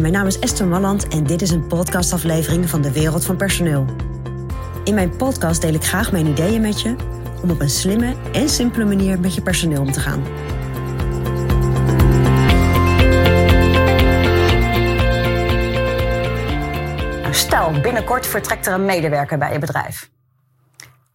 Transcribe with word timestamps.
Mijn 0.00 0.12
naam 0.12 0.26
is 0.26 0.38
Esther 0.38 0.66
Malland 0.66 1.08
en 1.08 1.24
dit 1.24 1.42
is 1.42 1.50
een 1.50 1.66
podcastaflevering 1.66 2.70
van 2.70 2.82
de 2.82 2.92
Wereld 2.92 3.24
van 3.24 3.36
Personeel. 3.36 3.84
In 4.84 4.94
mijn 4.94 5.16
podcast 5.16 5.60
deel 5.60 5.74
ik 5.74 5.84
graag 5.84 6.12
mijn 6.12 6.26
ideeën 6.26 6.60
met 6.60 6.80
je 6.80 6.96
om 7.42 7.50
op 7.50 7.60
een 7.60 7.70
slimme 7.70 8.14
en 8.32 8.48
simpele 8.48 8.84
manier 8.84 9.20
met 9.20 9.34
je 9.34 9.42
personeel 9.42 9.80
om 9.80 9.92
te 9.92 10.00
gaan. 10.00 10.22
Stel, 17.34 17.80
binnenkort 17.80 18.26
vertrekt 18.26 18.66
er 18.66 18.72
een 18.72 18.84
medewerker 18.84 19.38
bij 19.38 19.52
je 19.52 19.58
bedrijf. 19.58 20.10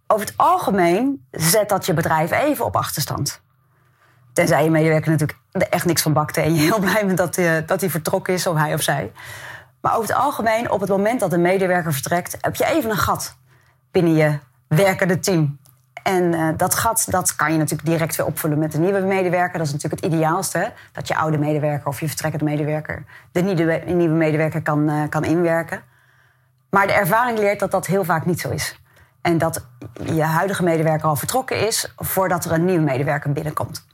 Over 0.07 0.25
het 0.25 0.38
algemeen 0.38 1.28
zet 1.32 1.70
dat 1.70 1.86
je 1.86 1.94
bedrijf 1.94 2.32
even 2.32 2.66
op 2.66 2.75
achterstand. 2.75 3.41
Tenzij 4.38 4.64
je 4.64 4.70
medewerker 4.70 5.12
natuurlijk 5.12 5.40
echt 5.70 5.86
niks 5.86 6.02
van 6.02 6.14
bakte 6.14 6.41
en 6.41 6.54
je 6.54 6.62
heel 6.62 6.80
blij 6.80 7.05
bent 7.05 7.18
dat 7.18 7.36
hij, 7.36 7.66
dat 7.66 7.82
hij 7.82 7.90
vertrokken 7.90 8.34
is, 8.34 8.48
of 8.48 8.58
hij 8.58 8.73
of 8.73 8.82
zij. 8.82 9.12
Maar 9.82 9.95
over 9.95 10.09
het 10.09 10.18
algemeen, 10.18 10.72
op 10.72 10.80
het 10.80 10.90
moment 10.90 11.20
dat 11.20 11.34
een 11.34 11.41
medewerker 11.41 11.94
vertrekt, 11.94 12.38
heb 12.42 12.55
je 12.55 12.66
even 12.66 12.90
een 12.90 12.98
gat 12.98 13.38
binnen 13.92 14.14
je 14.14 14.40
werkende 14.68 15.20
team. 15.20 15.59
En 16.04 16.23
uh, 16.34 16.50
dat 16.58 16.76
gat 16.76 17.05
dat 17.09 17.36
kan 17.36 17.52
je 17.52 17.58
natuurlijk 17.58 17.90
direct 17.90 18.16
weer 18.16 18.26
opvullen 18.26 18.59
met 18.59 18.73
een 18.73 18.81
nieuwe 18.81 19.02
medewerker. 19.02 19.58
Dat 19.58 19.68
is 19.68 19.73
natuurlijk 19.73 20.04
het 20.04 20.14
ideaalste. 20.14 20.73
Dat 20.92 21.08
je 21.08 21.16
oude 21.16 21.38
medewerker 21.38 21.88
of 21.88 22.00
je 22.00 22.08
vertrekkende 22.08 22.45
medewerker 22.45 23.04
de 23.31 23.42
nieuwe, 23.42 24.08
medewerker 24.08 24.62
kan, 24.62 24.90
uh, 24.90 25.02
kan 25.09 25.23
inwerken. 25.23 25.81
Maar 26.70 26.88
de 26.88 26.94
ervaring 26.94 27.40
leert 27.40 27.59
dat 27.59 27.72
dat 27.72 27.88
heel 27.88 28.04
vaak 28.04 28.26
niet 28.26 28.40
zo 28.40 28.50
is. 28.50 28.81
En 29.22 29.38
dat 29.38 29.66
je 30.04 30.23
huidige 30.23 30.64
medewerker 30.64 31.08
al 31.08 31.16
vertrokken 31.16 31.67
is 31.67 31.94
voordat 31.95 32.45
er 32.45 32.52
een 32.52 32.66
nieuwe 32.66 32.84
medewerker 32.84 33.31
binnenkomt. 33.31 33.86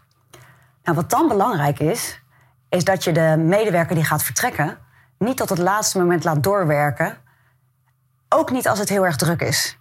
Nou, 0.84 0.98
wat 0.98 1.10
dan 1.10 1.28
belangrijk 1.28 1.80
is, 1.80 2.22
is 2.70 2.84
dat 2.84 3.04
je 3.04 3.12
de 3.12 3.36
medewerker 3.38 3.96
die 3.96 4.04
gaat 4.04 4.24
vertrekken 4.24 4.78
niet 5.18 5.38
tot 5.38 5.50
het 5.50 5.58
laatste 5.58 6.00
moment 6.00 6.24
laat 6.24 6.44
doorwerken. 6.44 7.18
Ook 8.30 8.52
niet 8.52 8.68
als 8.68 8.80
het 8.80 8.90
heel 8.90 9.06
erg 9.06 9.16
druk 9.16 9.42
is. 9.42 9.78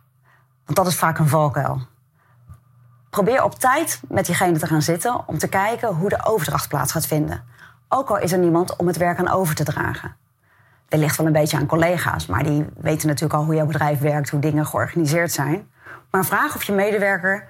Want 0.65 0.77
dat 0.77 0.87
is 0.87 0.97
vaak 0.97 1.19
een 1.19 1.29
valkuil. 1.29 1.81
Probeer 3.11 3.43
op 3.43 3.55
tijd 3.55 4.01
met 4.09 4.27
diegene 4.27 4.59
te 4.59 4.67
gaan 4.67 4.83
zitten 4.83 5.29
om 5.29 5.39
te 5.39 5.49
kijken 5.49 5.95
hoe 5.95 6.09
de 6.09 6.25
overdracht 6.25 6.69
plaats 6.69 6.93
gaat 6.93 7.07
vinden. 7.07 7.45
Ook 7.89 8.09
al 8.09 8.19
is 8.19 8.33
er 8.33 8.39
niemand 8.39 8.77
om 8.77 8.87
het 8.87 8.97
werk 8.97 9.19
aan 9.19 9.29
over 9.29 9.55
te 9.55 9.65
dragen. 9.65 10.17
Dat 10.89 11.01
ligt 11.01 11.17
wel 11.17 11.27
een 11.27 11.33
beetje 11.33 11.57
aan 11.57 11.67
collega's, 11.67 12.27
maar 12.27 12.43
die 12.43 12.67
weten 12.77 13.09
natuurlijk 13.09 13.35
al 13.35 13.45
hoe 13.45 13.55
jouw 13.55 13.67
bedrijf 13.67 13.99
werkt, 13.99 14.31
hoe 14.31 14.41
dingen 14.41 14.67
georganiseerd 14.67 15.33
zijn. 15.33 15.71
Maar 16.11 16.25
vraag 16.25 16.55
of 16.55 16.63
je 16.63 16.73
medewerker 16.73 17.49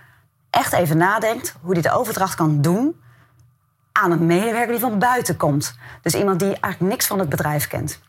echt 0.51 0.73
even 0.73 0.97
nadenkt 0.97 1.57
hoe 1.61 1.73
hij 1.73 1.83
de 1.83 1.93
overdracht 1.93 2.35
kan 2.35 2.61
doen 2.61 3.02
aan 3.93 4.11
een 4.11 4.27
medewerker 4.27 4.71
die 4.71 4.81
van 4.81 4.99
buiten 4.99 5.37
komt. 5.37 5.79
Dus 6.03 6.15
iemand 6.15 6.39
die 6.39 6.49
eigenlijk 6.49 6.93
niks 6.93 7.07
van 7.07 7.19
het 7.19 7.29
bedrijf 7.29 7.69
kent. 7.69 8.01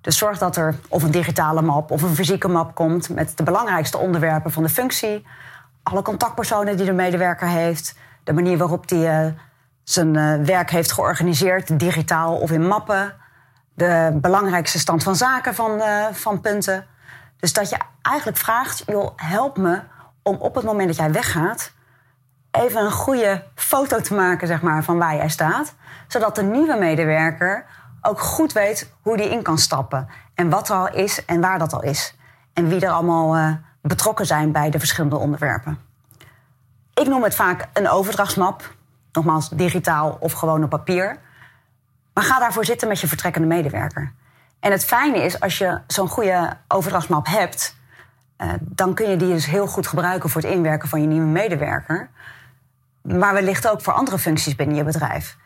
Dus 0.00 0.18
zorg 0.18 0.38
dat 0.38 0.56
er 0.56 0.74
of 0.88 1.02
een 1.02 1.10
digitale 1.10 1.62
map 1.62 1.90
of 1.90 2.02
een 2.02 2.14
fysieke 2.14 2.48
map 2.48 2.74
komt 2.74 3.08
met 3.08 3.36
de 3.36 3.42
belangrijkste 3.42 3.98
onderwerpen 3.98 4.52
van 4.52 4.62
de 4.62 4.68
functie. 4.68 5.26
Alle 5.82 6.02
contactpersonen 6.02 6.76
die 6.76 6.86
de 6.86 6.92
medewerker 6.92 7.48
heeft. 7.48 7.94
De 8.24 8.32
manier 8.32 8.58
waarop 8.58 8.88
hij 8.88 9.26
uh, 9.26 9.32
zijn 9.82 10.14
uh, 10.14 10.46
werk 10.46 10.70
heeft 10.70 10.92
georganiseerd, 10.92 11.78
digitaal 11.78 12.36
of 12.36 12.50
in 12.50 12.66
mappen. 12.66 13.14
De 13.74 14.18
belangrijkste 14.20 14.78
stand 14.78 15.02
van 15.02 15.16
zaken 15.16 15.54
van, 15.54 15.70
uh, 15.78 16.06
van 16.12 16.40
punten. 16.40 16.86
Dus 17.40 17.52
dat 17.52 17.70
je 17.70 17.76
eigenlijk 18.02 18.38
vraagt, 18.38 18.82
joh, 18.86 19.10
help 19.16 19.56
me 19.56 19.80
om 20.22 20.36
op 20.36 20.54
het 20.54 20.64
moment 20.64 20.86
dat 20.86 20.96
jij 20.96 21.12
weggaat 21.12 21.72
even 22.54 22.84
een 22.84 22.92
goede 22.92 23.42
foto 23.54 24.00
te 24.00 24.14
maken 24.14 24.46
zeg 24.46 24.62
maar, 24.62 24.84
van 24.84 24.98
waar 24.98 25.16
jij 25.16 25.28
staat. 25.28 25.74
Zodat 26.08 26.34
de 26.34 26.42
nieuwe 26.42 26.76
medewerker 26.78 27.64
ook 28.02 28.20
goed 28.20 28.52
weet 28.52 28.90
hoe 29.00 29.16
die 29.16 29.30
in 29.30 29.42
kan 29.42 29.58
stappen. 29.58 30.08
En 30.34 30.50
wat 30.50 30.68
er 30.68 30.74
al 30.74 30.92
is 30.92 31.24
en 31.24 31.40
waar 31.40 31.58
dat 31.58 31.72
al 31.72 31.82
is. 31.82 32.16
En 32.52 32.68
wie 32.68 32.80
er 32.80 32.90
allemaal 32.90 33.36
uh, 33.36 33.52
betrokken 33.82 34.26
zijn 34.26 34.52
bij 34.52 34.70
de 34.70 34.78
verschillende 34.78 35.16
onderwerpen. 35.16 35.78
Ik 36.94 37.06
noem 37.06 37.22
het 37.22 37.34
vaak 37.34 37.68
een 37.72 37.88
overdrachtsmap. 37.88 38.74
Nogmaals, 39.12 39.48
digitaal 39.48 40.16
of 40.20 40.32
gewoon 40.32 40.64
op 40.64 40.70
papier. 40.70 41.18
Maar 42.12 42.24
ga 42.24 42.38
daarvoor 42.38 42.64
zitten 42.64 42.88
met 42.88 43.00
je 43.00 43.08
vertrekkende 43.08 43.48
medewerker. 43.48 44.12
En 44.60 44.70
het 44.70 44.84
fijne 44.84 45.18
is, 45.18 45.40
als 45.40 45.58
je 45.58 45.80
zo'n 45.86 46.08
goede 46.08 46.56
overdrachtsmap 46.68 47.26
hebt... 47.26 47.76
Uh, 48.38 48.52
dan 48.60 48.94
kun 48.94 49.10
je 49.10 49.16
die 49.16 49.32
dus 49.32 49.46
heel 49.46 49.66
goed 49.66 49.86
gebruiken 49.86 50.30
voor 50.30 50.40
het 50.40 50.50
inwerken 50.50 50.88
van 50.88 51.00
je 51.00 51.06
nieuwe 51.06 51.26
medewerker 51.26 52.10
maar 53.04 53.34
wellicht 53.34 53.68
ook 53.68 53.80
voor 53.80 53.92
andere 53.92 54.18
functies 54.18 54.54
binnen 54.54 54.76
je 54.76 54.84
bedrijf. 54.84 55.36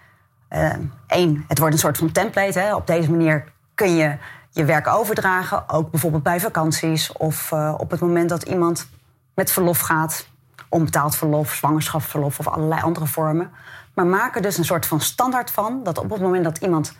Eén, 0.49 1.35
uh, 1.35 1.41
het 1.49 1.59
wordt 1.59 1.75
een 1.75 1.81
soort 1.81 1.99
van 1.99 2.13
template. 2.13 2.59
Hè. 2.59 2.75
Op 2.75 2.87
deze 2.87 3.11
manier 3.11 3.45
kun 3.75 3.97
je 3.97 4.17
je 4.51 4.65
werk 4.65 4.87
overdragen. 4.87 5.69
Ook 5.69 5.91
bijvoorbeeld 5.91 6.23
bij 6.23 6.41
vakanties 6.41 7.13
of 7.13 7.51
uh, 7.51 7.75
op 7.79 7.91
het 7.91 8.01
moment 8.01 8.29
dat 8.29 8.43
iemand 8.43 8.89
met 9.35 9.51
verlof 9.51 9.79
gaat. 9.81 10.27
Onbetaald 10.69 11.17
verlof, 11.17 11.53
zwangerschapsverlof 11.53 12.39
of 12.39 12.49
allerlei 12.49 12.83
andere 12.83 13.07
vormen. 13.07 13.51
Maar 13.95 14.07
maak 14.07 14.37
er 14.37 14.43
dus 14.43 14.59
een 14.59 14.65
soort 14.65 14.87
van 14.87 15.01
standaard 15.01 15.51
van. 15.51 15.81
Dat 15.83 15.99
op 15.99 16.11
het 16.11 16.21
moment 16.21 16.45
dat 16.45 16.59
iemand 16.59 16.97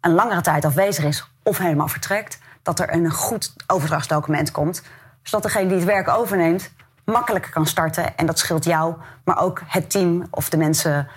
een 0.00 0.14
langere 0.14 0.40
tijd 0.40 0.64
afwezig 0.64 1.04
is 1.04 1.30
of 1.42 1.58
helemaal 1.58 1.88
vertrekt, 1.88 2.38
dat 2.62 2.80
er 2.80 2.94
een 2.94 3.10
goed 3.10 3.54
overdrachtsdocument 3.66 4.50
komt. 4.50 4.82
Zodat 5.22 5.42
degene 5.42 5.68
die 5.68 5.76
het 5.76 5.86
werk 5.86 6.08
overneemt 6.08 6.70
makkelijker 7.04 7.52
kan 7.52 7.66
starten. 7.66 8.16
En 8.16 8.26
dat 8.26 8.38
scheelt 8.38 8.64
jou, 8.64 8.94
maar 9.24 9.38
ook 9.40 9.62
het 9.66 9.90
team 9.90 10.26
of 10.30 10.48
de 10.48 10.56
mensen 10.56 11.08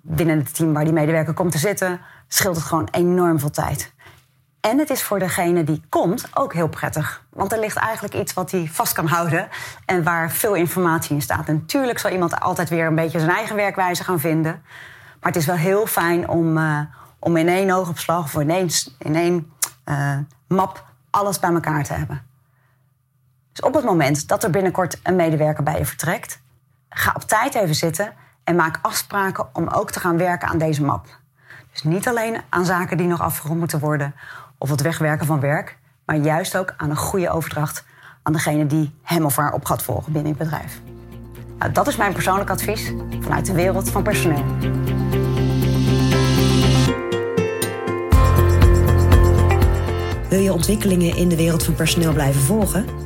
binnen 0.00 0.38
het 0.38 0.54
team 0.54 0.72
waar 0.72 0.84
die 0.84 0.92
medewerker 0.92 1.34
komt 1.34 1.52
te 1.52 1.58
zitten, 1.58 2.00
scheelt 2.28 2.56
het 2.56 2.64
gewoon 2.64 2.88
enorm 2.90 3.38
veel 3.38 3.50
tijd. 3.50 3.94
En 4.60 4.78
het 4.78 4.90
is 4.90 5.02
voor 5.02 5.18
degene 5.18 5.64
die 5.64 5.82
komt 5.88 6.28
ook 6.34 6.52
heel 6.52 6.68
prettig. 6.68 7.24
Want 7.30 7.52
er 7.52 7.58
ligt 7.58 7.76
eigenlijk 7.76 8.14
iets 8.14 8.32
wat 8.32 8.50
hij 8.50 8.68
vast 8.72 8.92
kan 8.92 9.06
houden 9.06 9.48
en 9.84 10.02
waar 10.02 10.30
veel 10.30 10.54
informatie 10.54 11.14
in 11.14 11.22
staat. 11.22 11.46
Natuurlijk 11.46 11.98
zal 11.98 12.10
iemand 12.10 12.40
altijd 12.40 12.68
weer 12.68 12.86
een 12.86 12.94
beetje 12.94 13.18
zijn 13.18 13.30
eigen 13.30 13.56
werkwijze 13.56 14.04
gaan 14.04 14.20
vinden. 14.20 14.62
Maar 15.20 15.32
het 15.32 15.36
is 15.36 15.46
wel 15.46 15.56
heel 15.56 15.86
fijn 15.86 16.28
om, 16.28 16.58
uh, 16.58 16.80
om 17.18 17.36
in 17.36 17.48
één 17.48 17.70
oogopslag 17.70 18.24
of 18.24 18.34
in 18.34 18.50
één, 18.50 18.68
in 18.98 19.14
één 19.14 19.52
uh, 19.84 20.18
map 20.48 20.84
alles 21.10 21.38
bij 21.38 21.52
elkaar 21.52 21.84
te 21.84 21.92
hebben. 21.92 22.22
Dus 23.56 23.64
op 23.64 23.74
het 23.74 23.84
moment 23.84 24.28
dat 24.28 24.44
er 24.44 24.50
binnenkort 24.50 25.00
een 25.02 25.16
medewerker 25.16 25.62
bij 25.62 25.78
je 25.78 25.84
vertrekt, 25.86 26.40
ga 26.88 27.12
op 27.14 27.22
tijd 27.22 27.54
even 27.54 27.74
zitten 27.74 28.12
en 28.44 28.56
maak 28.56 28.78
afspraken 28.82 29.48
om 29.52 29.68
ook 29.68 29.90
te 29.90 30.00
gaan 30.00 30.16
werken 30.16 30.48
aan 30.48 30.58
deze 30.58 30.84
map. 30.84 31.06
Dus 31.72 31.82
niet 31.82 32.08
alleen 32.08 32.40
aan 32.48 32.64
zaken 32.64 32.96
die 32.96 33.06
nog 33.06 33.20
afgerond 33.20 33.58
moeten 33.58 33.78
worden 33.78 34.14
of 34.58 34.70
het 34.70 34.80
wegwerken 34.80 35.26
van 35.26 35.40
werk, 35.40 35.78
maar 36.04 36.16
juist 36.16 36.56
ook 36.56 36.74
aan 36.76 36.90
een 36.90 36.96
goede 36.96 37.30
overdracht 37.30 37.84
aan 38.22 38.32
degene 38.32 38.66
die 38.66 38.94
hem 39.02 39.24
of 39.24 39.36
haar 39.36 39.52
op 39.52 39.64
gaat 39.64 39.82
volgen 39.82 40.12
binnen 40.12 40.32
je 40.32 40.38
bedrijf. 40.38 40.80
Nou, 41.58 41.72
dat 41.72 41.86
is 41.86 41.96
mijn 41.96 42.12
persoonlijk 42.12 42.50
advies 42.50 42.92
vanuit 43.20 43.46
de 43.46 43.52
wereld 43.52 43.90
van 43.90 44.02
personeel. 44.02 44.44
Wil 50.28 50.40
je 50.40 50.52
ontwikkelingen 50.52 51.16
in 51.16 51.28
de 51.28 51.36
wereld 51.36 51.64
van 51.64 51.74
personeel 51.74 52.12
blijven 52.12 52.40
volgen? 52.40 53.05